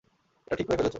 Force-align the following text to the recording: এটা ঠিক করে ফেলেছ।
এটা 0.47 0.55
ঠিক 0.55 0.67
করে 0.67 0.77
ফেলেছ। 0.77 0.89